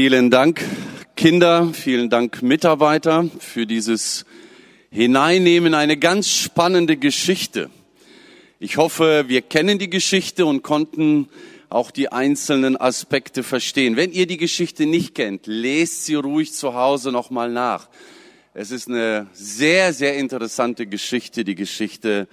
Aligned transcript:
Vielen 0.00 0.30
Dank, 0.30 0.64
Kinder, 1.16 1.72
vielen 1.72 2.08
Dank, 2.08 2.40
Mitarbeiter, 2.40 3.28
für 3.40 3.66
dieses 3.66 4.26
Hineinnehmen, 4.90 5.74
eine 5.74 5.96
ganz 5.96 6.30
spannende 6.30 6.96
Geschichte. 6.96 7.68
Ich 8.60 8.76
hoffe, 8.76 9.24
wir 9.26 9.42
kennen 9.42 9.80
die 9.80 9.90
Geschichte 9.90 10.46
und 10.46 10.62
konnten 10.62 11.28
auch 11.68 11.90
die 11.90 12.12
einzelnen 12.12 12.80
Aspekte 12.80 13.42
verstehen. 13.42 13.96
Wenn 13.96 14.12
ihr 14.12 14.28
die 14.28 14.36
Geschichte 14.36 14.86
nicht 14.86 15.16
kennt, 15.16 15.48
lest 15.48 16.04
sie 16.04 16.14
ruhig 16.14 16.52
zu 16.52 16.74
Hause 16.74 17.10
nochmal 17.10 17.50
nach. 17.50 17.88
Es 18.54 18.70
ist 18.70 18.86
eine 18.86 19.26
sehr, 19.32 19.92
sehr 19.92 20.14
interessante 20.16 20.86
Geschichte, 20.86 21.42
die 21.42 21.56
Geschichte 21.56 22.28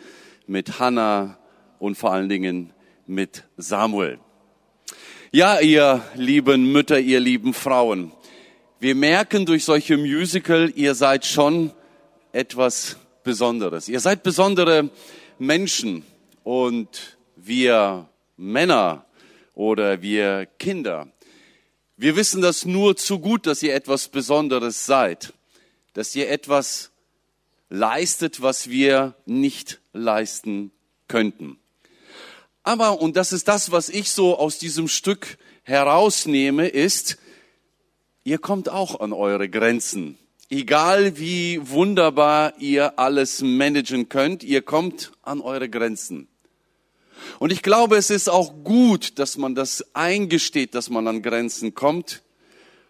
mit 0.45 0.77
Hannah 0.77 1.39
und 1.79 1.97
vor 1.97 2.13
allen 2.13 2.29
Dingen 2.29 2.73
mit 3.07 3.43
Samuel. 3.57 4.19
Ja, 5.31 5.59
ihr 5.59 6.03
lieben 6.15 6.71
Mütter, 6.71 6.99
ihr 6.99 7.19
lieben 7.19 7.53
Frauen, 7.53 8.11
wir 8.79 8.93
merken 8.93 9.45
durch 9.45 9.65
solche 9.65 9.97
Musical, 9.97 10.71
ihr 10.75 10.93
seid 10.93 11.25
schon 11.25 11.71
etwas 12.31 12.97
Besonderes. 13.23 13.89
Ihr 13.89 13.99
seid 13.99 14.21
besondere 14.21 14.89
Menschen 15.39 16.05
und 16.43 17.17
wir 17.35 18.07
Männer 18.37 19.05
oder 19.55 20.01
wir 20.01 20.45
Kinder, 20.59 21.07
wir 21.97 22.15
wissen 22.15 22.41
das 22.41 22.65
nur 22.65 22.95
zu 22.95 23.19
gut, 23.19 23.47
dass 23.47 23.63
ihr 23.63 23.73
etwas 23.73 24.09
Besonderes 24.09 24.85
seid, 24.85 25.33
dass 25.93 26.15
ihr 26.15 26.29
etwas 26.29 26.91
leistet, 27.69 28.41
was 28.41 28.69
wir 28.69 29.15
nicht 29.25 29.79
leisten 29.91 30.71
könnten. 31.07 31.57
Aber, 32.65 32.99
und 32.99 33.15
das 33.15 33.31
ist 33.31 33.47
das, 33.47 33.71
was 33.71 33.89
ich 33.89 34.09
so 34.09 34.39
aus 34.39 34.57
diesem 34.57 34.87
Stück 34.87 35.37
herausnehme, 35.61 36.67
ist, 36.67 37.17
ihr 38.23 38.39
kommt 38.39 38.69
auch 38.69 38.99
an 38.99 39.13
eure 39.13 39.47
Grenzen. 39.47 40.17
Egal 40.49 41.19
wie 41.19 41.59
wunderbar 41.69 42.53
ihr 42.57 42.97
alles 42.97 43.41
managen 43.41 44.09
könnt, 44.09 44.43
ihr 44.43 44.63
kommt 44.63 45.11
an 45.21 45.41
eure 45.41 45.69
Grenzen. 45.69 46.27
Und 47.37 47.51
ich 47.51 47.61
glaube, 47.61 47.97
es 47.97 48.09
ist 48.09 48.29
auch 48.29 48.63
gut, 48.63 49.19
dass 49.19 49.37
man 49.37 49.53
das 49.53 49.85
eingesteht, 49.93 50.73
dass 50.73 50.89
man 50.89 51.07
an 51.07 51.21
Grenzen 51.21 51.75
kommt. 51.75 52.23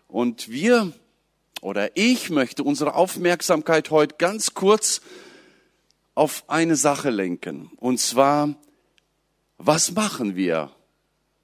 Und 0.08 0.49
wir 0.49 0.94
oder 1.59 1.97
ich 1.97 2.30
möchte 2.30 2.64
unsere 2.64 2.95
Aufmerksamkeit 2.95 3.92
heute 3.92 4.16
ganz 4.17 4.53
kurz 4.53 5.02
auf 6.14 6.45
eine 6.47 6.77
Sache 6.77 7.09
lenken. 7.09 7.71
Und 7.75 7.99
zwar 7.99 8.55
was 9.58 9.92
machen 9.92 10.36
wir 10.36 10.72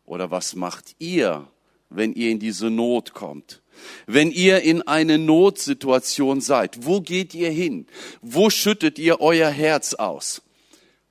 oder 0.06 0.32
was 0.32 0.56
macht 0.56 0.96
ihr, 1.00 1.48
wenn 1.90 2.14
ihr 2.14 2.32
in 2.32 2.40
diese 2.40 2.70
Not 2.70 3.14
kommt? 3.14 3.62
Wenn 4.06 4.32
ihr 4.32 4.62
in 4.62 4.82
eine 4.82 5.18
Notsituation 5.18 6.42
seid, 6.42 6.86
wo 6.86 7.02
geht 7.02 7.34
ihr 7.34 7.50
hin? 7.50 7.88
Wo 8.22 8.50
schüttet 8.50 9.00
ihr 9.00 9.22
euer 9.22 9.50
Herz 9.50 9.94
aus? 9.94 10.42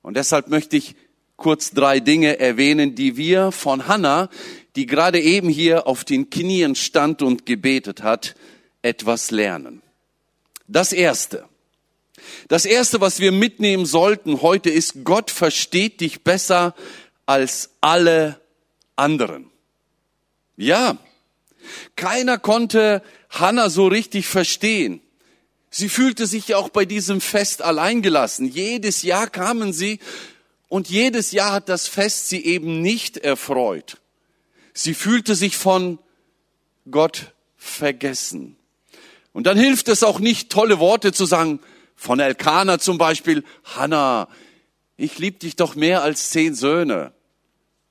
Und 0.01 0.15
deshalb 0.15 0.47
möchte 0.47 0.77
ich 0.77 0.95
kurz 1.35 1.71
drei 1.71 1.99
Dinge 1.99 2.39
erwähnen, 2.39 2.95
die 2.95 3.17
wir 3.17 3.51
von 3.51 3.87
Hannah, 3.87 4.29
die 4.75 4.85
gerade 4.85 5.19
eben 5.19 5.49
hier 5.49 5.87
auf 5.87 6.03
den 6.03 6.29
Knien 6.29 6.75
stand 6.75 7.21
und 7.21 7.45
gebetet 7.45 8.03
hat, 8.03 8.35
etwas 8.81 9.31
lernen. 9.31 9.81
Das 10.67 10.93
erste. 10.93 11.45
Das 12.47 12.65
erste, 12.65 13.01
was 13.01 13.19
wir 13.19 13.31
mitnehmen 13.31 13.85
sollten 13.85 14.41
heute 14.41 14.69
ist, 14.69 15.03
Gott 15.03 15.31
versteht 15.31 16.01
dich 16.01 16.23
besser 16.23 16.75
als 17.25 17.71
alle 17.81 18.39
anderen. 18.95 19.49
Ja, 20.57 20.97
keiner 21.95 22.37
konnte 22.37 23.01
Hannah 23.29 23.69
so 23.69 23.87
richtig 23.87 24.27
verstehen. 24.27 25.01
Sie 25.69 25.87
fühlte 25.87 26.27
sich 26.27 26.49
ja 26.49 26.57
auch 26.57 26.69
bei 26.69 26.85
diesem 26.85 27.21
Fest 27.21 27.61
alleingelassen. 27.61 28.47
Jedes 28.47 29.03
Jahr 29.03 29.27
kamen 29.27 29.71
sie 29.71 29.99
und 30.67 30.89
jedes 30.89 31.31
Jahr 31.31 31.53
hat 31.53 31.69
das 31.69 31.87
Fest 31.87 32.27
sie 32.29 32.43
eben 32.43 32.81
nicht 32.81 33.17
erfreut. 33.17 33.97
Sie 34.73 34.93
fühlte 34.93 35.35
sich 35.35 35.55
von 35.55 35.99
Gott 36.89 37.33
vergessen. 37.57 38.57
Und 39.33 39.47
dann 39.47 39.57
hilft 39.57 39.87
es 39.87 40.03
auch 40.03 40.19
nicht, 40.19 40.49
tolle 40.49 40.79
Worte 40.79 41.13
zu 41.13 41.25
sagen, 41.25 41.59
von 41.95 42.19
Elkanah 42.19 42.79
zum 42.79 42.97
Beispiel, 42.97 43.43
Hannah, 43.63 44.27
ich 44.97 45.19
lieb 45.19 45.39
dich 45.39 45.55
doch 45.55 45.75
mehr 45.75 46.03
als 46.03 46.29
zehn 46.29 46.53
Söhne. 46.55 47.13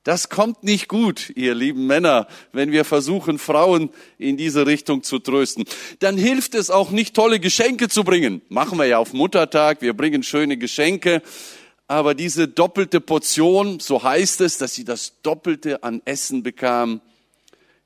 Das 0.02 0.30
kommt 0.30 0.64
nicht 0.64 0.88
gut, 0.88 1.30
ihr 1.36 1.54
lieben 1.54 1.86
Männer, 1.86 2.26
wenn 2.52 2.72
wir 2.72 2.86
versuchen, 2.86 3.38
Frauen 3.38 3.90
in 4.16 4.38
diese 4.38 4.66
Richtung 4.66 5.02
zu 5.02 5.18
trösten. 5.18 5.66
Dann 5.98 6.16
hilft 6.16 6.54
es 6.54 6.70
auch 6.70 6.90
nicht, 6.90 7.14
tolle 7.14 7.38
Geschenke 7.38 7.88
zu 7.88 8.02
bringen. 8.02 8.40
Machen 8.48 8.78
wir 8.78 8.86
ja 8.86 8.96
auf 8.98 9.12
Muttertag, 9.12 9.82
wir 9.82 9.94
bringen 9.94 10.22
schöne 10.22 10.56
Geschenke. 10.56 11.22
Aber 11.86 12.14
diese 12.14 12.48
doppelte 12.48 13.00
Portion, 13.00 13.78
so 13.78 14.02
heißt 14.02 14.40
es, 14.40 14.56
dass 14.56 14.74
sie 14.74 14.84
das 14.84 15.20
Doppelte 15.22 15.82
an 15.82 16.00
Essen 16.06 16.42
bekam, 16.42 17.02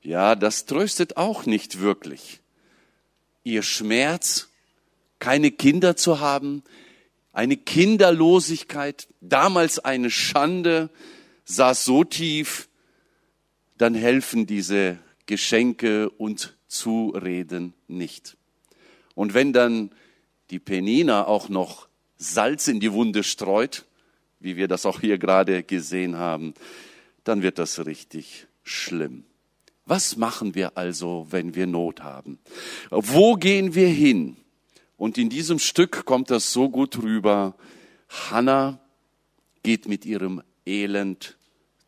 ja, 0.01 0.35
das 0.35 0.67
tröstet 0.67 1.17
auch 1.17 1.45
nicht 1.45 1.81
wirklich. 1.81 2.39
Ihr 3.43 3.63
Schmerz 3.63 4.47
keine 5.19 5.51
Kinder 5.51 5.95
zu 5.95 6.19
haben, 6.19 6.63
eine 7.33 7.57
Kinderlosigkeit, 7.57 9.07
damals 9.21 9.79
eine 9.79 10.09
Schande, 10.09 10.89
saß 11.45 11.85
so 11.85 12.03
tief, 12.03 12.69
dann 13.77 13.93
helfen 13.93 14.45
diese 14.45 14.99
Geschenke 15.25 16.09
und 16.09 16.55
Zureden 16.67 17.73
nicht. 17.87 18.37
Und 19.15 19.33
wenn 19.33 19.53
dann 19.53 19.91
die 20.49 20.59
Penina 20.59 21.25
auch 21.25 21.49
noch 21.49 21.87
Salz 22.17 22.67
in 22.67 22.79
die 22.79 22.91
Wunde 22.91 23.23
streut, 23.23 23.85
wie 24.39 24.55
wir 24.55 24.67
das 24.67 24.85
auch 24.85 25.01
hier 25.01 25.17
gerade 25.17 25.63
gesehen 25.63 26.17
haben, 26.17 26.53
dann 27.23 27.41
wird 27.41 27.59
das 27.59 27.85
richtig 27.85 28.47
schlimm. 28.63 29.25
Was 29.85 30.17
machen 30.17 30.55
wir 30.55 30.77
also, 30.77 31.27
wenn 31.29 31.55
wir 31.55 31.67
Not 31.67 32.01
haben? 32.01 32.39
Wo 32.89 33.35
gehen 33.35 33.75
wir 33.75 33.87
hin? 33.87 34.37
Und 34.97 35.17
in 35.17 35.29
diesem 35.29 35.59
Stück 35.59 36.05
kommt 36.05 36.31
das 36.31 36.53
so 36.53 36.69
gut 36.69 37.01
rüber. 37.01 37.55
Hannah 38.09 38.79
geht 39.63 39.87
mit 39.87 40.05
ihrem 40.05 40.41
Elend 40.65 41.37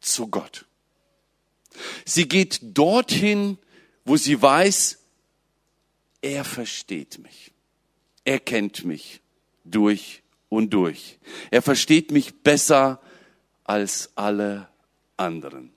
zu 0.02 0.28
Gott. 0.28 0.66
Sie 2.06 2.28
geht 2.28 2.60
dorthin, 2.62 3.58
wo 4.04 4.18
sie 4.18 4.42
weiß, 4.42 5.00
er 6.22 6.44
versteht 6.44 7.20
mich. 7.20 7.52
Er 8.24 8.40
kennt 8.40 8.84
mich 8.84 9.22
durch 9.64 10.24
und 10.50 10.72
durch. 10.72 11.20
Er 11.52 11.62
versteht 11.62 12.12
mich 12.12 12.42
besser 12.42 13.02
als 13.64 14.12
alle 14.16 14.70
anderen. 15.18 15.72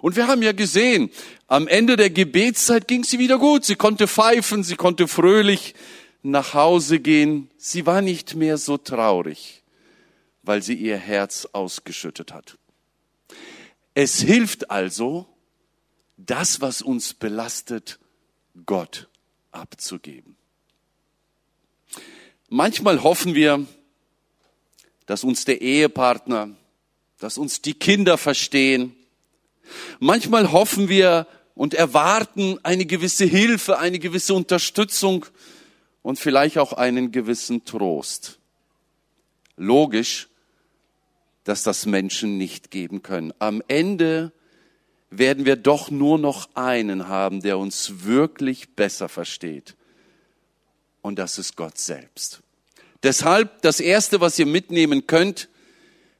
Und 0.00 0.16
wir 0.16 0.26
haben 0.26 0.42
ja 0.42 0.52
gesehen, 0.52 1.10
am 1.46 1.68
Ende 1.68 1.96
der 1.96 2.10
Gebetszeit 2.10 2.88
ging 2.88 3.04
sie 3.04 3.18
wieder 3.18 3.38
gut. 3.38 3.64
Sie 3.64 3.76
konnte 3.76 4.08
pfeifen, 4.08 4.64
sie 4.64 4.76
konnte 4.76 5.06
fröhlich 5.06 5.74
nach 6.30 6.54
Hause 6.54 6.98
gehen. 6.98 7.50
Sie 7.56 7.86
war 7.86 8.02
nicht 8.02 8.34
mehr 8.34 8.58
so 8.58 8.76
traurig, 8.76 9.62
weil 10.42 10.62
sie 10.62 10.74
ihr 10.74 10.96
Herz 10.96 11.48
ausgeschüttet 11.52 12.32
hat. 12.32 12.58
Es 13.94 14.20
hilft 14.20 14.70
also, 14.70 15.26
das, 16.16 16.60
was 16.60 16.82
uns 16.82 17.14
belastet, 17.14 17.98
Gott 18.64 19.08
abzugeben. 19.52 20.36
Manchmal 22.48 23.02
hoffen 23.02 23.34
wir, 23.34 23.66
dass 25.06 25.24
uns 25.24 25.44
der 25.44 25.60
Ehepartner, 25.60 26.50
dass 27.18 27.38
uns 27.38 27.62
die 27.62 27.74
Kinder 27.74 28.18
verstehen. 28.18 28.94
Manchmal 29.98 30.52
hoffen 30.52 30.88
wir 30.88 31.26
und 31.54 31.74
erwarten 31.74 32.58
eine 32.62 32.84
gewisse 32.84 33.24
Hilfe, 33.24 33.78
eine 33.78 33.98
gewisse 33.98 34.34
Unterstützung 34.34 35.26
und 36.06 36.20
vielleicht 36.20 36.56
auch 36.58 36.72
einen 36.72 37.10
gewissen 37.10 37.64
Trost. 37.64 38.38
Logisch, 39.56 40.28
dass 41.42 41.64
das 41.64 41.84
Menschen 41.84 42.38
nicht 42.38 42.70
geben 42.70 43.02
können. 43.02 43.34
Am 43.40 43.60
Ende 43.66 44.30
werden 45.10 45.46
wir 45.46 45.56
doch 45.56 45.90
nur 45.90 46.16
noch 46.16 46.48
einen 46.54 47.08
haben, 47.08 47.40
der 47.42 47.58
uns 47.58 48.04
wirklich 48.04 48.76
besser 48.76 49.08
versteht. 49.08 49.74
Und 51.02 51.18
das 51.18 51.38
ist 51.38 51.56
Gott 51.56 51.76
selbst. 51.76 52.40
Deshalb 53.02 53.60
das 53.62 53.80
Erste, 53.80 54.20
was 54.20 54.38
ihr 54.38 54.46
mitnehmen 54.46 55.08
könnt, 55.08 55.48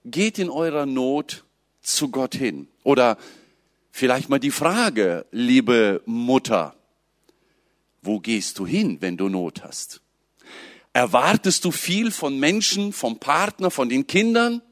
geht 0.05 0.41
in 0.41 0.51
eurer 0.51 0.87
Not 0.87 1.45
zu 1.81 2.11
Gott 2.11 2.35
hin. 2.35 2.67
Oder 2.83 3.19
vielleicht 3.93 4.31
mal 4.31 4.41
die 4.41 4.51
Frage, 4.51 5.27
liebe 5.31 6.03
Mutter, 6.07 6.75
wo 8.07 8.21
gehst 8.21 8.59
du 8.59 8.67
hin, 8.67 8.99
wenn 9.01 9.17
du 9.17 9.29
Not 9.29 9.63
hast? 9.63 10.01
Erwartest 10.93 11.65
du 11.65 11.71
viel 11.71 12.11
von 12.11 12.39
Menschen, 12.39 12.93
vom 12.93 13.19
Partner, 13.19 13.71
von 13.71 13.89
den 13.89 14.07
Kindern? 14.07 14.63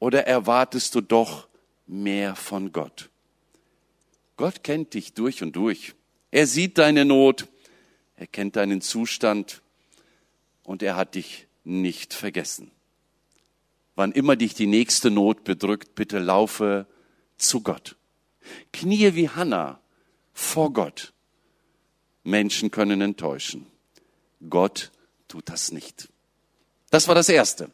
Oder 0.00 0.26
erwartest 0.26 0.94
du 0.94 1.00
doch 1.00 1.46
mehr 1.86 2.34
von 2.34 2.72
Gott? 2.72 3.10
Gott 4.36 4.64
kennt 4.64 4.94
dich 4.94 5.14
durch 5.14 5.42
und 5.42 5.54
durch. 5.54 5.94
Er 6.30 6.46
sieht 6.48 6.78
deine 6.78 7.04
Not, 7.04 7.46
er 8.16 8.26
kennt 8.26 8.56
deinen 8.56 8.80
Zustand 8.80 9.62
und 10.64 10.82
er 10.82 10.96
hat 10.96 11.14
dich 11.14 11.46
nicht 11.62 12.12
vergessen. 12.12 12.72
Wann 13.94 14.10
immer 14.10 14.34
dich 14.34 14.54
die 14.54 14.66
nächste 14.66 15.10
Not 15.10 15.44
bedrückt, 15.44 15.94
bitte 15.94 16.18
laufe 16.18 16.86
zu 17.36 17.60
Gott. 17.60 17.96
Knie 18.72 19.14
wie 19.14 19.28
Hannah 19.28 19.80
vor 20.32 20.72
Gott. 20.72 21.13
Menschen 22.24 22.70
können 22.70 23.00
enttäuschen. 23.00 23.66
Gott 24.48 24.90
tut 25.28 25.48
das 25.48 25.70
nicht. 25.72 26.08
Das 26.90 27.08
war 27.08 27.14
das 27.14 27.28
Erste. 27.28 27.70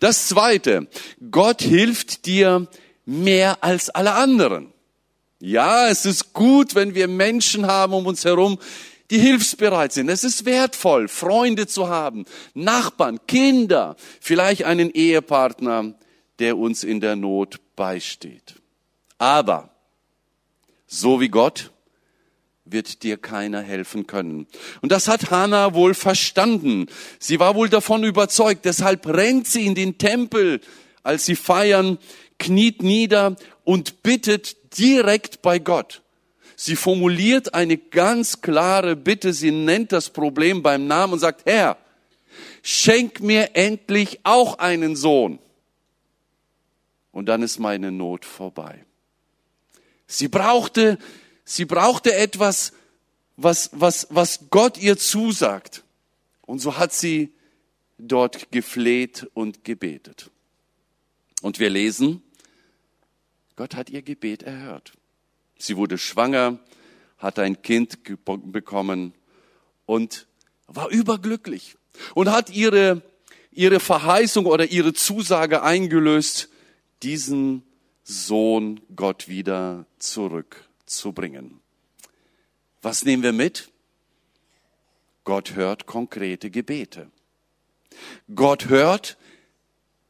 Das 0.00 0.28
Zweite, 0.28 0.88
Gott 1.30 1.62
hilft 1.62 2.26
dir 2.26 2.68
mehr 3.04 3.62
als 3.62 3.90
alle 3.90 4.14
anderen. 4.14 4.72
Ja, 5.40 5.88
es 5.88 6.04
ist 6.04 6.32
gut, 6.32 6.74
wenn 6.74 6.94
wir 6.94 7.08
Menschen 7.08 7.66
haben 7.66 7.92
um 7.92 8.06
uns 8.06 8.24
herum, 8.24 8.58
die 9.10 9.18
hilfsbereit 9.18 9.92
sind. 9.92 10.08
Es 10.08 10.24
ist 10.24 10.44
wertvoll, 10.44 11.08
Freunde 11.08 11.66
zu 11.66 11.88
haben, 11.88 12.24
Nachbarn, 12.54 13.20
Kinder, 13.26 13.96
vielleicht 14.20 14.64
einen 14.64 14.90
Ehepartner, 14.90 15.94
der 16.38 16.58
uns 16.58 16.84
in 16.84 17.00
der 17.00 17.16
Not 17.16 17.60
beisteht. 17.76 18.56
Aber 19.16 19.70
so 20.86 21.20
wie 21.20 21.28
Gott 21.28 21.70
wird 22.72 23.02
dir 23.02 23.16
keiner 23.16 23.62
helfen 23.62 24.06
können. 24.06 24.46
Und 24.80 24.92
das 24.92 25.08
hat 25.08 25.30
Hannah 25.30 25.74
wohl 25.74 25.94
verstanden. 25.94 26.86
Sie 27.18 27.40
war 27.40 27.54
wohl 27.54 27.68
davon 27.68 28.04
überzeugt. 28.04 28.64
Deshalb 28.64 29.06
rennt 29.06 29.46
sie 29.46 29.66
in 29.66 29.74
den 29.74 29.98
Tempel, 29.98 30.60
als 31.02 31.26
sie 31.26 31.36
feiern, 31.36 31.98
kniet 32.38 32.82
nieder 32.82 33.36
und 33.64 34.02
bittet 34.02 34.78
direkt 34.78 35.42
bei 35.42 35.58
Gott. 35.58 36.02
Sie 36.56 36.76
formuliert 36.76 37.54
eine 37.54 37.76
ganz 37.76 38.40
klare 38.40 38.96
Bitte. 38.96 39.32
Sie 39.32 39.52
nennt 39.52 39.92
das 39.92 40.10
Problem 40.10 40.62
beim 40.62 40.86
Namen 40.86 41.14
und 41.14 41.18
sagt, 41.20 41.46
Herr, 41.46 41.76
schenk 42.62 43.20
mir 43.20 43.54
endlich 43.54 44.20
auch 44.24 44.58
einen 44.58 44.96
Sohn. 44.96 45.38
Und 47.12 47.26
dann 47.26 47.42
ist 47.42 47.58
meine 47.58 47.92
Not 47.92 48.24
vorbei. 48.24 48.84
Sie 50.06 50.28
brauchte, 50.28 50.98
sie 51.48 51.64
brauchte 51.64 52.14
etwas, 52.14 52.72
was, 53.36 53.70
was, 53.72 54.06
was 54.10 54.50
Gott 54.50 54.78
ihr 54.78 54.96
zusagt. 54.98 55.82
Und 56.42 56.60
so 56.60 56.76
hat 56.76 56.92
sie 56.92 57.32
dort 57.98 58.52
gefleht 58.52 59.28
und 59.34 59.64
gebetet. 59.64 60.30
Und 61.40 61.58
wir 61.58 61.70
lesen, 61.70 62.22
Gott 63.56 63.74
hat 63.74 63.90
ihr 63.90 64.02
Gebet 64.02 64.42
erhört. 64.42 64.92
Sie 65.58 65.76
wurde 65.76 65.98
schwanger, 65.98 66.58
hat 67.16 67.38
ein 67.38 67.62
Kind 67.62 67.98
bekommen 68.24 69.14
und 69.86 70.26
war 70.66 70.90
überglücklich 70.90 71.76
und 72.14 72.30
hat 72.30 72.50
ihre, 72.50 73.02
ihre 73.50 73.80
Verheißung 73.80 74.46
oder 74.46 74.70
ihre 74.70 74.92
Zusage 74.92 75.62
eingelöst, 75.62 76.50
diesen 77.02 77.62
Sohn 78.04 78.80
Gott 78.94 79.28
wieder 79.28 79.86
zurückzubringen. 80.88 81.60
Was 82.82 83.04
nehmen 83.04 83.22
wir 83.22 83.32
mit? 83.32 83.70
Gott 85.24 85.54
hört 85.54 85.86
konkrete 85.86 86.50
Gebete. 86.50 87.10
Gott 88.34 88.68
hört, 88.68 89.18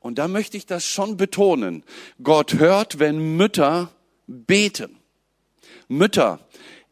und 0.01 0.19
da 0.19 0.29
möchte 0.29 0.57
ich 0.57 0.67
das 0.67 0.85
schon 0.85 1.17
betonen, 1.17 1.85
Gott 2.23 2.55
hört, 2.55 2.99
wenn 2.99 3.37
Mütter 3.37 3.93
beten. 4.27 4.99
Mütter, 5.89 6.47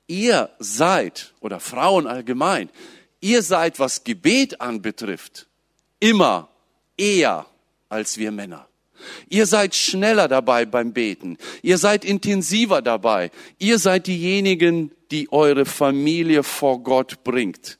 ihr 0.06 0.50
seid, 0.58 1.34
oder 1.40 1.60
Frauen 1.60 2.06
allgemein, 2.06 2.70
ihr 3.20 3.42
seid, 3.42 3.78
was 3.78 4.04
Gebet 4.04 4.60
anbetrifft, 4.60 5.46
immer 6.00 6.48
eher 6.96 7.46
als 7.88 8.16
wir 8.16 8.32
Männer. 8.32 8.66
Ihr 9.28 9.46
seid 9.46 9.74
schneller 9.74 10.28
dabei 10.28 10.64
beim 10.64 10.92
Beten. 10.92 11.38
Ihr 11.62 11.78
seid 11.78 12.04
intensiver 12.04 12.82
dabei. 12.82 13.30
Ihr 13.58 13.78
seid 13.78 14.06
diejenigen, 14.06 14.92
die 15.10 15.30
eure 15.32 15.64
Familie 15.64 16.42
vor 16.42 16.82
Gott 16.82 17.24
bringt. 17.24 17.78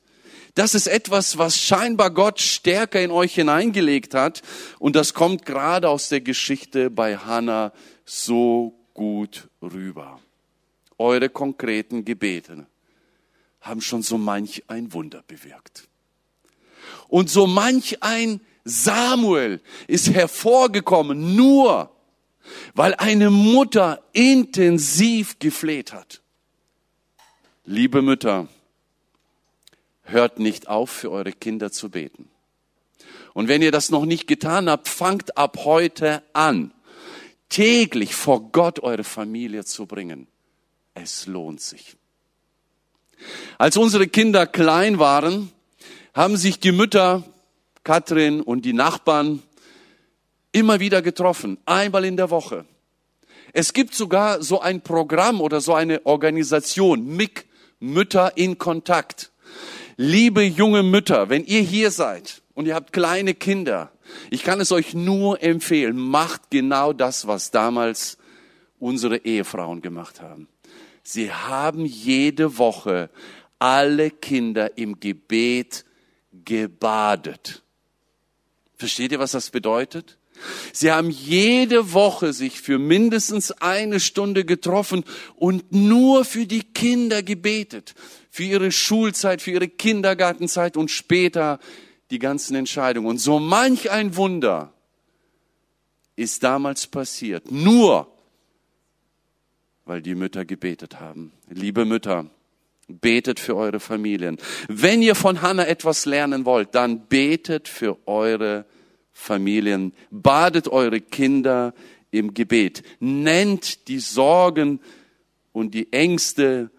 Das 0.55 0.73
ist 0.73 0.87
etwas, 0.87 1.37
was 1.37 1.57
scheinbar 1.57 2.09
Gott 2.11 2.39
stärker 2.39 3.01
in 3.01 3.11
euch 3.11 3.35
hineingelegt 3.35 4.13
hat. 4.13 4.41
Und 4.79 4.95
das 4.95 5.13
kommt 5.13 5.45
gerade 5.45 5.89
aus 5.89 6.09
der 6.09 6.21
Geschichte 6.21 6.89
bei 6.89 7.17
Hannah 7.17 7.73
so 8.05 8.73
gut 8.93 9.49
rüber 9.61 10.19
eure 10.97 11.29
konkreten 11.29 12.05
Gebete 12.05 12.65
haben 13.61 13.81
schon 13.81 14.01
so 14.01 14.17
manch 14.17 14.63
ein 14.67 14.93
Wunder 14.93 15.23
bewirkt. 15.27 15.87
Und 17.07 17.29
so 17.29 17.47
manch 17.47 18.01
ein 18.01 18.41
Samuel 18.67 19.61
ist 19.87 20.11
hervorgekommen, 20.11 21.35
nur 21.35 21.89
weil 22.73 22.93
eine 22.95 23.29
Mutter 23.29 24.03
intensiv 24.13 25.39
gefleht 25.39 25.93
hat. 25.93 26.21
Liebe 27.65 28.01
Mütter, 28.01 28.47
hört 30.03 30.39
nicht 30.39 30.67
auf, 30.67 30.89
für 30.89 31.11
eure 31.11 31.31
Kinder 31.31 31.71
zu 31.71 31.89
beten. 31.89 32.29
Und 33.33 33.47
wenn 33.47 33.61
ihr 33.61 33.71
das 33.71 33.89
noch 33.89 34.05
nicht 34.05 34.27
getan 34.27 34.69
habt, 34.69 34.87
fangt 34.87 35.37
ab 35.37 35.59
heute 35.65 36.23
an, 36.33 36.73
täglich 37.49 38.15
vor 38.15 38.51
Gott 38.51 38.79
eure 38.79 39.03
Familie 39.03 39.63
zu 39.63 39.85
bringen. 39.85 40.27
Es 40.93 41.27
lohnt 41.27 41.61
sich. 41.61 41.95
Als 43.57 43.77
unsere 43.77 44.07
Kinder 44.07 44.47
klein 44.47 44.99
waren, 44.99 45.51
haben 46.13 46.37
sich 46.37 46.59
die 46.59 46.71
Mütter, 46.71 47.23
Katrin 47.87 48.41
und 48.41 48.65
die 48.65 48.73
Nachbarn 48.73 49.41
immer 50.51 50.81
wieder 50.81 51.01
getroffen, 51.01 51.57
einmal 51.65 52.03
in 52.03 52.17
der 52.17 52.29
Woche. 52.29 52.65
Es 53.53 53.71
gibt 53.71 53.95
sogar 53.95 54.43
so 54.43 54.59
ein 54.59 54.81
Programm 54.81 55.39
oder 55.39 55.61
so 55.61 55.73
eine 55.73 56.05
Organisation, 56.05 57.07
MIG, 57.07 57.45
Mütter 57.79 58.35
in 58.35 58.57
Kontakt. 58.57 59.31
Liebe 59.95 60.43
junge 60.43 60.83
Mütter, 60.83 61.29
wenn 61.29 61.45
ihr 61.45 61.61
hier 61.61 61.89
seid 61.89 62.41
und 62.55 62.65
ihr 62.65 62.75
habt 62.75 62.91
kleine 62.91 63.33
Kinder, 63.33 63.93
ich 64.31 64.43
kann 64.43 64.59
es 64.59 64.73
euch 64.73 64.93
nur 64.93 65.41
empfehlen, 65.41 65.97
macht 65.97 66.51
genau 66.51 66.91
das, 66.91 67.25
was 67.25 67.51
damals 67.51 68.17
unsere 68.79 69.19
Ehefrauen 69.19 69.81
gemacht 69.81 70.19
haben. 70.21 70.49
Sie 71.03 71.31
haben 71.31 71.85
jede 71.85 72.57
Woche 72.57 73.09
alle 73.59 74.11
Kinder 74.11 74.77
im 74.77 74.99
Gebet 74.99 75.85
gebadet. 76.33 77.63
Versteht 78.77 79.11
ihr, 79.11 79.19
was 79.19 79.31
das 79.31 79.49
bedeutet? 79.49 80.17
Sie 80.71 80.91
haben 80.91 81.09
jede 81.09 81.93
Woche 81.93 82.31
sich 82.31 82.61
für 82.61 82.77
mindestens 82.77 83.51
eine 83.51 83.99
Stunde 83.99 84.45
getroffen 84.45 85.03
und 85.35 85.71
nur 85.71 86.25
für 86.25 86.45
die 86.45 86.61
Kinder 86.61 87.23
gebetet. 87.23 87.95
Für 88.29 88.43
ihre 88.43 88.71
Schulzeit, 88.71 89.41
für 89.41 89.51
ihre 89.51 89.67
Kindergartenzeit 89.67 90.77
und 90.77 90.91
später 90.91 91.59
die 92.11 92.19
ganzen 92.19 92.55
Entscheidungen. 92.55 93.07
Und 93.07 93.17
so 93.17 93.39
manch 93.39 93.89
ein 93.89 94.15
Wunder 94.15 94.73
ist 96.15 96.43
damals 96.43 96.85
passiert. 96.85 97.51
Nur 97.51 98.07
weil 99.87 100.01
die 100.01 100.15
Mütter 100.15 100.45
gebetet 100.45 100.99
haben. 100.99 101.31
Liebe 101.49 101.85
Mütter, 101.85 102.29
betet 102.87 103.39
für 103.39 103.55
eure 103.55 103.79
Familien. 103.79 104.37
Wenn 104.67 105.01
ihr 105.01 105.15
von 105.15 105.41
Hannah 105.41 105.67
etwas 105.67 106.05
lernen 106.05 106.45
wollt, 106.45 106.73
dann 106.75 107.07
betet 107.07 107.67
für 107.67 107.97
eure 108.07 108.65
Familien. 109.11 109.93
Badet 110.09 110.67
eure 110.67 111.01
Kinder 111.01 111.73
im 112.11 112.33
Gebet. 112.33 112.83
Nennt 112.99 113.87
die 113.87 113.99
Sorgen 113.99 114.79
und 115.51 115.73
die 115.73 115.91
Ängste 115.91 116.71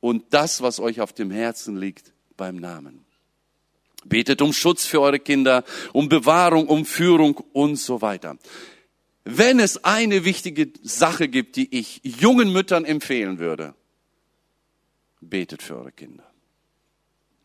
und 0.00 0.24
das, 0.30 0.60
was 0.60 0.78
euch 0.78 1.00
auf 1.00 1.12
dem 1.12 1.30
Herzen 1.30 1.76
liegt, 1.76 2.12
beim 2.36 2.56
Namen. 2.56 3.04
Betet 4.04 4.42
um 4.42 4.52
Schutz 4.52 4.84
für 4.84 5.00
eure 5.00 5.18
Kinder, 5.18 5.64
um 5.92 6.08
Bewahrung, 6.08 6.68
um 6.68 6.84
Führung 6.84 7.42
und 7.52 7.76
so 7.76 8.02
weiter. 8.02 8.36
Wenn 9.24 9.58
es 9.58 9.84
eine 9.84 10.24
wichtige 10.24 10.70
Sache 10.82 11.28
gibt, 11.28 11.56
die 11.56 11.76
ich 11.76 12.00
jungen 12.04 12.52
Müttern 12.52 12.84
empfehlen 12.84 13.38
würde, 13.40 13.74
betet 15.26 15.62
für 15.62 15.76
eure 15.76 15.92
Kinder. 15.92 16.30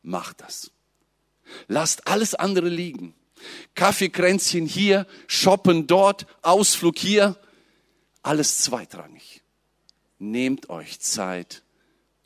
Macht 0.03 0.41
das. 0.41 0.71
Lasst 1.67 2.07
alles 2.07 2.35
andere 2.35 2.69
liegen. 2.69 3.13
Kaffeekränzchen 3.75 4.65
hier, 4.65 5.07
shoppen 5.27 5.88
dort, 5.88 6.27
Ausflug 6.41 6.97
hier, 6.97 7.38
alles 8.21 8.59
zweitrangig. 8.59 9.41
Nehmt 10.19 10.69
euch 10.69 11.00
Zeit, 11.00 11.63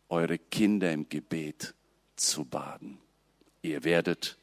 eure 0.09 0.37
Kinder 0.37 0.91
im 0.91 1.07
Gebet 1.07 1.73
zu 2.15 2.43
baden. 2.45 2.97
Ihr 3.61 3.83
werdet 3.83 4.37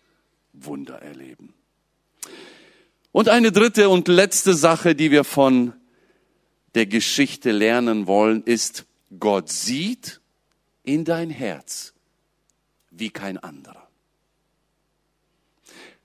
Wunder 0.53 1.01
erleben. 1.03 1.55
Und 3.13 3.29
eine 3.29 3.53
dritte 3.53 3.91
und 3.91 4.09
letzte 4.09 4.55
Sache, 4.55 4.95
die 4.95 5.11
wir 5.11 5.25
von 5.25 5.75
der 6.75 6.87
Geschichte 6.87 7.53
lernen 7.53 8.07
wollen, 8.07 8.43
ist, 8.45 8.87
Gott 9.19 9.51
sieht 9.51 10.22
in 10.85 11.05
dein 11.05 11.31
Herz 11.31 11.93
wie 12.91 13.11
kein 13.11 13.39
anderer. 13.39 13.89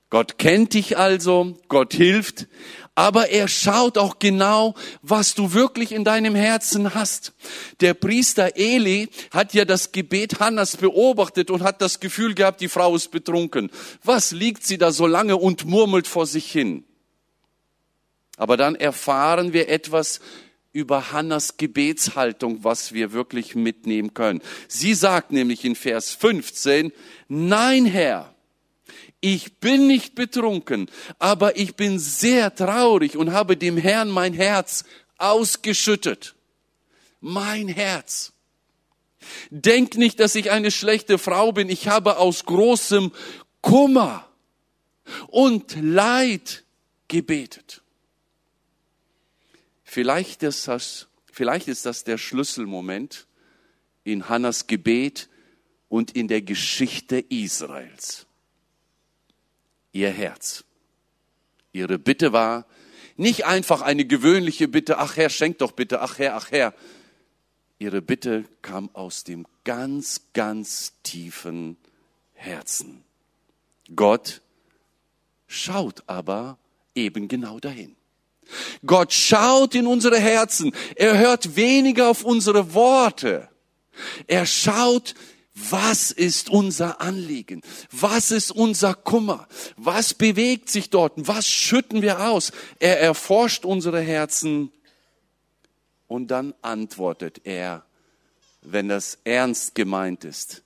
Gott 0.10 0.38
kennt 0.38 0.74
dich 0.74 0.98
also, 0.98 1.58
Gott 1.68 1.94
hilft, 1.94 2.48
aber 2.96 3.30
er 3.30 3.50
schaut 3.50 3.98
auch 3.98 4.20
genau, 4.20 4.74
was 5.02 5.36
du 5.36 5.54
wirklich 5.54 5.92
in 5.92 6.06
deinem 6.06 6.34
Herzen 6.34 6.94
hast. 6.96 7.34
Der 7.82 7.94
Priester 7.94 8.56
Eli 8.56 9.10
hat 9.32 9.54
ja 9.54 9.66
das 9.66 9.92
Gebet 9.92 10.40
Hannas 10.40 10.78
beobachtet 10.78 11.52
und 11.52 11.62
hat 11.62 11.82
das 11.82 12.00
Gefühl 12.00 12.36
gehabt, 12.36 12.62
die 12.62 12.70
Frau 12.70 12.96
ist 12.96 13.12
betrunken. 13.12 13.70
Was 14.02 14.32
liegt 14.32 14.66
sie 14.66 14.78
da 14.78 14.92
so 14.92 15.08
lange 15.08 15.36
und 15.36 15.66
murmelt 15.66 16.08
vor 16.08 16.26
sich 16.26 16.50
hin? 16.50 16.86
Aber 18.38 18.56
dann 18.56 18.76
erfahren 18.76 19.52
wir 19.52 19.68
etwas 19.68 20.22
über 20.74 21.12
Hannas 21.12 21.58
Gebetshaltung, 21.58 22.64
was 22.64 22.94
wir 22.94 23.12
wirklich 23.12 23.56
mitnehmen 23.56 24.14
können. 24.14 24.42
Sie 24.68 24.94
sagt 24.94 25.32
nämlich 25.32 25.66
in 25.66 25.76
Vers 25.76 26.14
15, 26.14 26.92
Nein, 27.28 27.86
Herr, 27.86 28.34
ich 29.20 29.58
bin 29.58 29.88
nicht 29.88 30.16
betrunken, 30.16 30.90
aber 31.18 31.58
ich 31.58 31.76
bin 31.76 31.98
sehr 31.98 32.54
traurig 32.54 33.18
und 33.18 33.32
habe 33.32 33.58
dem 33.58 33.78
Herrn 33.78 34.10
mein 34.10 34.34
Herz 34.34 34.84
ausgeschüttet. 35.18 36.36
Mein 37.20 37.68
Herz. 37.68 38.34
Denk 39.50 39.98
nicht, 39.98 40.20
dass 40.20 40.36
ich 40.36 40.52
eine 40.52 40.72
schlechte 40.72 41.18
Frau 41.18 41.52
bin. 41.52 41.70
Ich 41.70 41.88
habe 41.88 42.18
aus 42.18 42.46
großem 42.46 43.12
Kummer 43.62 44.28
und 45.28 45.76
Leid 45.82 46.64
gebetet. 47.08 47.82
Vielleicht 49.98 50.44
ist 50.44 50.68
das, 50.68 51.08
vielleicht 51.26 51.68
ist 51.68 51.88
das 51.88 52.04
der 52.04 52.20
Schlüsselmoment 52.20 53.26
in 54.04 54.30
Hannas 54.30 54.68
Gebet 54.68 55.28
und 55.90 56.12
in 56.16 56.28
der 56.28 56.44
Geschichte 56.44 57.18
Israels. 57.18 58.28
Ihr 59.94 60.12
Herz. 60.12 60.66
Ihre 61.72 61.98
Bitte 61.98 62.32
war 62.32 62.68
nicht 63.16 63.48
einfach 63.48 63.82
eine 63.82 64.06
gewöhnliche 64.06 64.68
Bitte, 64.68 65.00
ach 65.00 65.18
Herr, 65.18 65.32
schenk 65.32 65.58
doch 65.58 65.72
bitte, 65.72 66.00
ach 66.00 66.20
Herr, 66.20 66.36
ach 66.36 66.52
Herr. 66.52 66.76
Ihre 67.80 68.04
Bitte 68.04 68.46
kam 68.62 68.94
aus 68.94 69.24
dem 69.24 69.48
ganz, 69.64 70.28
ganz 70.34 70.94
tiefen 71.02 71.76
Herzen. 72.34 73.04
Gott 73.96 74.44
schaut 75.48 76.04
aber 76.06 76.60
eben 76.94 77.28
genau 77.28 77.60
dahin. 77.60 77.96
Gott 78.86 79.14
schaut 79.14 79.76
in 79.76 79.88
unsere 79.88 80.20
Herzen. 80.20 80.72
Er 80.96 81.18
hört 81.18 81.56
weniger 81.56 82.10
auf 82.10 82.24
unsere 82.24 82.74
Worte. 82.74 83.50
Er 84.28 84.46
schaut, 84.46 85.16
was 85.54 86.12
ist 86.12 86.50
unser 86.50 87.02
Anliegen? 87.02 87.62
Was 87.92 88.30
ist 88.32 88.52
unser 88.52 88.94
Kummer? 88.94 89.48
Was 89.76 90.14
bewegt 90.14 90.70
sich 90.70 90.90
dort? 90.90 91.14
Was 91.16 91.48
schütten 91.48 92.02
wir 92.02 92.28
aus? 92.28 92.52
Er 92.80 93.00
erforscht 93.00 93.66
unsere 93.66 94.02
Herzen 94.02 94.72
und 96.08 96.28
dann 96.28 96.54
antwortet 96.62 97.42
er, 97.44 97.86
wenn 98.62 98.88
das 98.88 99.18
ernst 99.24 99.76
gemeint 99.76 100.26
ist, 100.26 100.64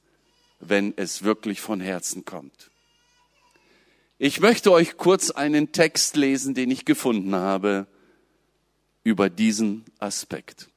wenn 0.60 0.94
es 0.98 1.24
wirklich 1.24 1.62
von 1.62 1.80
Herzen 1.80 2.26
kommt. 2.26 2.71
Ich 4.24 4.40
möchte 4.40 4.72
euch 4.72 4.98
kurz 4.98 5.32
einen 5.32 5.72
Text 5.72 6.16
lesen, 6.16 6.54
den 6.54 6.70
ich 6.70 6.86
gefunden 6.86 7.34
habe 7.34 7.88
über 9.04 9.32
diesen 9.32 9.84
Aspekt. 9.98 10.70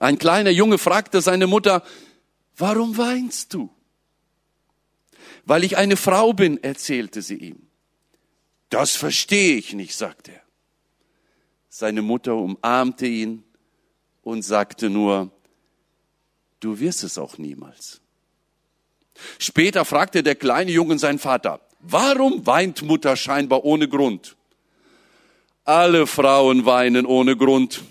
Ein 0.00 0.18
kleiner 0.18 0.50
Junge 0.50 0.78
fragte 0.78 1.20
seine 1.20 1.46
Mutter, 1.46 1.84
warum 2.56 2.98
weinst 2.98 3.54
du? 3.54 3.70
Weil 5.44 5.62
ich 5.62 5.76
eine 5.76 5.96
Frau 5.96 6.32
bin, 6.32 6.60
erzählte 6.60 7.22
sie 7.22 7.36
ihm. 7.36 7.68
Das 8.68 8.96
verstehe 8.96 9.56
ich 9.56 9.72
nicht, 9.72 9.94
sagte 9.94 10.32
er. 10.32 10.42
Seine 11.68 12.02
Mutter 12.02 12.34
umarmte 12.34 13.06
ihn 13.06 13.44
und 14.22 14.42
sagte 14.42 14.90
nur, 14.90 15.30
du 16.58 16.80
wirst 16.80 17.04
es 17.04 17.16
auch 17.16 17.38
niemals. 17.38 18.00
Später 19.38 19.84
fragte 19.84 20.24
der 20.24 20.34
kleine 20.34 20.72
Junge 20.72 20.98
seinen 20.98 21.20
Vater, 21.20 21.63
Warum 21.86 22.46
weint 22.46 22.82
Mutter 22.82 23.14
scheinbar 23.14 23.64
ohne 23.64 23.88
Grund? 23.88 24.36
Alle 25.64 26.06
Frauen 26.06 26.66
weinen 26.66 27.06
ohne 27.06 27.36
Grund, 27.36 27.82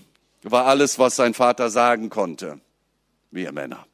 war 0.42 0.66
alles, 0.66 1.00
was 1.00 1.16
sein 1.16 1.34
Vater 1.34 1.70
sagen 1.70 2.10
konnte. 2.10 2.60
Wir 3.32 3.52
Männer. 3.52 3.86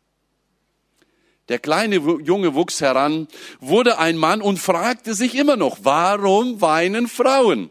Der 1.49 1.59
kleine 1.59 1.97
Junge 1.97 2.55
wuchs 2.55 2.79
heran, 2.79 3.27
wurde 3.59 3.97
ein 3.97 4.17
Mann 4.17 4.41
und 4.41 4.57
fragte 4.57 5.13
sich 5.15 5.35
immer 5.35 5.55
noch, 5.55 5.79
warum 5.83 6.61
weinen 6.61 7.07
Frauen? 7.07 7.69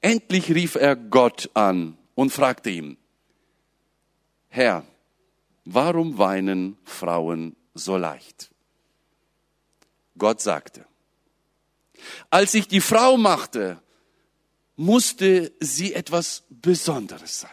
Endlich 0.00 0.52
rief 0.52 0.74
er 0.74 0.96
Gott 0.96 1.50
an 1.54 1.96
und 2.14 2.30
fragte 2.32 2.70
ihn, 2.70 2.96
Herr, 4.48 4.84
warum 5.64 6.18
weinen 6.18 6.76
Frauen 6.84 7.56
so 7.74 7.96
leicht? 7.96 8.51
Gott 10.18 10.40
sagte. 10.40 10.86
Als 12.30 12.54
ich 12.54 12.68
die 12.68 12.80
Frau 12.80 13.16
machte, 13.16 13.80
musste 14.76 15.52
sie 15.60 15.94
etwas 15.94 16.44
Besonderes 16.50 17.40
sein. 17.40 17.50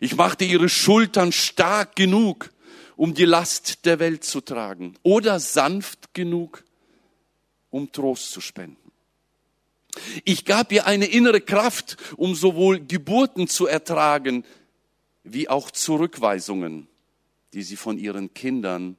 Ich 0.00 0.16
machte 0.16 0.44
ihre 0.44 0.68
Schultern 0.68 1.32
stark 1.32 1.94
genug, 1.96 2.50
um 2.96 3.14
die 3.14 3.24
Last 3.24 3.84
der 3.84 4.00
Welt 4.00 4.24
zu 4.24 4.40
tragen, 4.40 4.96
oder 5.02 5.38
sanft 5.38 6.14
genug, 6.14 6.64
um 7.70 7.92
Trost 7.92 8.32
zu 8.32 8.40
spenden. 8.40 8.90
Ich 10.24 10.44
gab 10.44 10.72
ihr 10.72 10.86
eine 10.86 11.06
innere 11.06 11.40
Kraft, 11.40 11.96
um 12.16 12.34
sowohl 12.34 12.80
Geburten 12.80 13.48
zu 13.48 13.66
ertragen, 13.66 14.44
wie 15.22 15.48
auch 15.48 15.70
Zurückweisungen, 15.70 16.88
die 17.52 17.62
sie 17.62 17.76
von 17.76 17.98
ihren 17.98 18.34
Kindern 18.34 18.96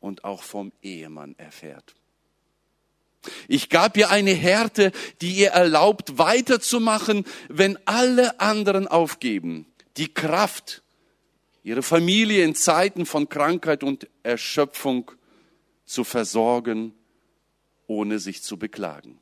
und 0.00 0.24
auch 0.24 0.42
vom 0.42 0.72
Ehemann 0.82 1.34
erfährt. 1.38 1.94
Ich 3.48 3.68
gab 3.68 3.96
ihr 3.96 4.10
eine 4.10 4.32
Härte, 4.32 4.92
die 5.20 5.32
ihr 5.32 5.48
erlaubt, 5.48 6.18
weiterzumachen, 6.18 7.24
wenn 7.48 7.78
alle 7.86 8.40
anderen 8.40 8.86
aufgeben. 8.86 9.66
Die 9.96 10.12
Kraft, 10.12 10.82
ihre 11.62 11.82
Familie 11.82 12.44
in 12.44 12.54
Zeiten 12.54 13.06
von 13.06 13.28
Krankheit 13.28 13.82
und 13.82 14.08
Erschöpfung 14.22 15.10
zu 15.84 16.04
versorgen, 16.04 16.94
ohne 17.86 18.18
sich 18.18 18.42
zu 18.42 18.58
beklagen. 18.58 19.18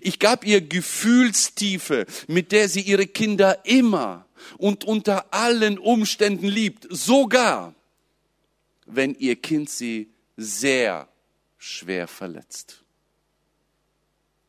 Ich 0.00 0.20
gab 0.20 0.46
ihr 0.46 0.60
Gefühlstiefe, 0.60 2.06
mit 2.28 2.52
der 2.52 2.68
sie 2.68 2.82
ihre 2.82 3.06
Kinder 3.06 3.64
immer 3.64 4.26
und 4.56 4.84
unter 4.84 5.34
allen 5.34 5.78
Umständen 5.78 6.46
liebt, 6.46 6.86
sogar 6.90 7.74
wenn 8.86 9.14
ihr 9.14 9.36
Kind 9.36 9.70
sie 9.70 10.12
sehr 10.36 11.08
schwer 11.58 12.06
verletzt. 12.06 12.84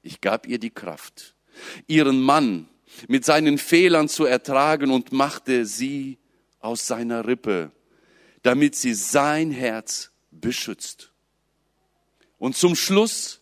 Ich 0.01 0.22
gab 0.22 0.48
ihr 0.48 0.60
die 0.60 0.70
Kraft, 0.70 1.36
ihren 1.88 2.22
Mann 2.22 2.68
mit 3.08 3.25
seinen 3.25 3.58
Fehlern 3.58 4.08
zu 4.08 4.25
ertragen 4.25 4.92
und 4.92 5.12
machte 5.12 5.65
sie 5.65 6.18
aus 6.60 6.88
seiner 6.88 7.27
Rippe, 7.27 7.72
damit 8.44 8.75
sie 8.75 8.94
sein 8.94 9.51
Herz 9.51 10.12
beschützt. 10.32 11.12
Und 12.38 12.56
zum 12.56 12.75
Schluss 12.75 13.42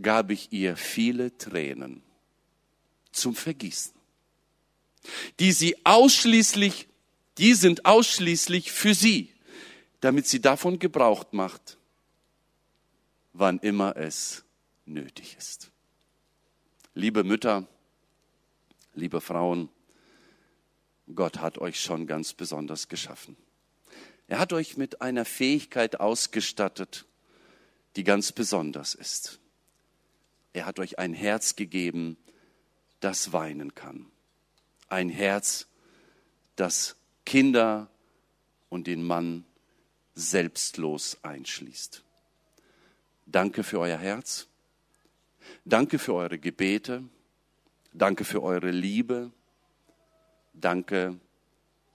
gab 0.00 0.30
ich 0.30 0.52
ihr 0.52 0.76
viele 0.76 1.36
Tränen 1.38 2.02
zum 3.12 3.34
Vergießen, 3.34 3.92
die 5.38 5.52
sie 5.52 5.76
ausschließlich 5.84 6.88
die 7.38 7.54
sind 7.54 7.86
ausschließlich 7.86 8.72
für 8.72 8.94
sie, 8.94 9.32
damit 10.00 10.26
sie 10.26 10.40
davon 10.40 10.78
Gebrauch 10.78 11.24
macht, 11.32 11.78
wann 13.32 13.58
immer 13.58 13.96
es 13.96 14.44
nötig 14.84 15.36
ist. 15.38 15.70
Liebe 16.94 17.24
Mütter, 17.24 17.66
liebe 18.94 19.20
Frauen, 19.20 19.68
Gott 21.14 21.38
hat 21.38 21.58
euch 21.58 21.80
schon 21.80 22.06
ganz 22.06 22.34
besonders 22.34 22.88
geschaffen. 22.88 23.36
Er 24.28 24.38
hat 24.38 24.52
euch 24.52 24.76
mit 24.76 25.00
einer 25.02 25.24
Fähigkeit 25.24 26.00
ausgestattet, 26.00 27.06
die 27.96 28.04
ganz 28.04 28.32
besonders 28.32 28.94
ist. 28.94 29.40
Er 30.52 30.66
hat 30.66 30.78
euch 30.78 30.98
ein 30.98 31.14
Herz 31.14 31.56
gegeben, 31.56 32.16
das 33.00 33.32
weinen 33.32 33.74
kann. 33.74 34.10
Ein 34.88 35.08
Herz, 35.08 35.66
das 36.56 36.96
Kinder 37.24 37.88
und 38.68 38.86
den 38.86 39.02
Mann 39.02 39.44
selbstlos 40.14 41.18
einschließt. 41.22 42.02
Danke 43.26 43.62
für 43.62 43.80
euer 43.80 43.98
Herz. 43.98 44.48
Danke 45.64 45.98
für 45.98 46.14
eure 46.14 46.38
Gebete. 46.38 47.04
Danke 47.92 48.24
für 48.24 48.42
eure 48.42 48.70
Liebe. 48.70 49.30
Danke, 50.52 51.18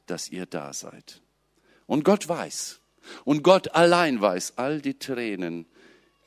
dass 0.05 0.29
ihr 0.29 0.45
da 0.45 0.73
seid. 0.73 1.21
Und 1.85 2.03
Gott 2.03 2.27
weiß, 2.27 2.79
und 3.23 3.43
Gott 3.43 3.73
allein 3.73 4.19
weiß 4.19 4.57
all 4.57 4.81
die 4.81 4.97
Tränen, 4.97 5.65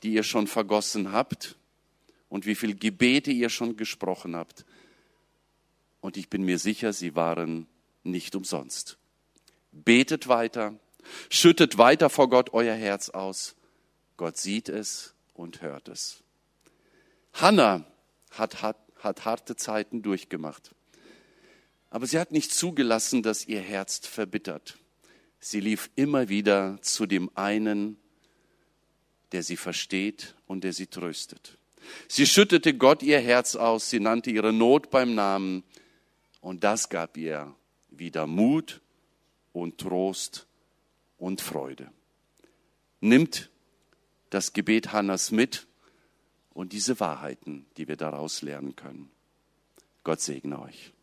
die 0.03 0.13
ihr 0.13 0.23
schon 0.23 0.47
vergossen 0.47 1.11
habt 1.11 1.57
und 2.29 2.45
wie 2.45 2.55
viele 2.55 2.75
Gebete 2.75 3.31
ihr 3.31 3.49
schon 3.49 3.77
gesprochen 3.77 4.35
habt. 4.35 4.65
Und 5.99 6.17
ich 6.17 6.29
bin 6.29 6.43
mir 6.43 6.57
sicher, 6.57 6.93
sie 6.93 7.15
waren 7.15 7.67
nicht 8.03 8.35
umsonst. 8.35 8.97
Betet 9.71 10.27
weiter, 10.27 10.75
schüttet 11.29 11.77
weiter 11.77 12.09
vor 12.09 12.29
Gott 12.29 12.53
euer 12.53 12.75
Herz 12.75 13.09
aus. 13.09 13.55
Gott 14.17 14.37
sieht 14.37 14.69
es 14.69 15.13
und 15.33 15.61
hört 15.61 15.87
es. 15.87 16.23
Hannah 17.33 17.85
hat, 18.31 18.61
hat, 18.61 18.77
hat 18.97 19.25
harte 19.25 19.55
Zeiten 19.55 20.01
durchgemacht. 20.01 20.75
Aber 21.89 22.07
sie 22.07 22.19
hat 22.19 22.31
nicht 22.31 22.53
zugelassen, 22.53 23.23
dass 23.23 23.45
ihr 23.45 23.61
Herz 23.61 23.99
verbittert. 23.99 24.77
Sie 25.39 25.59
lief 25.59 25.89
immer 25.95 26.29
wieder 26.29 26.77
zu 26.81 27.05
dem 27.05 27.29
einen, 27.35 27.97
der 29.31 29.43
sie 29.43 29.57
versteht 29.57 30.35
und 30.45 30.63
der 30.63 30.73
sie 30.73 30.87
tröstet. 30.87 31.57
Sie 32.07 32.27
schüttete 32.27 32.75
Gott 32.75 33.01
ihr 33.01 33.19
Herz 33.19 33.55
aus, 33.55 33.89
sie 33.89 33.99
nannte 33.99 34.29
ihre 34.29 34.53
Not 34.53 34.91
beim 34.91 35.15
Namen 35.15 35.63
und 36.41 36.63
das 36.63 36.89
gab 36.89 37.17
ihr 37.17 37.53
wieder 37.91 38.25
Mut 38.25 38.81
und 39.53 39.77
Trost 39.77 40.47
und 41.17 41.41
Freude. 41.41 41.91
Nimmt 42.99 43.51
das 44.29 44.53
Gebet 44.53 44.91
Hannas 44.93 45.31
mit 45.31 45.67
und 46.53 46.73
diese 46.73 46.99
Wahrheiten, 46.99 47.65
die 47.77 47.87
wir 47.87 47.97
daraus 47.97 48.41
lernen 48.41 48.75
können. 48.75 49.11
Gott 50.03 50.21
segne 50.21 50.59
euch. 50.59 50.93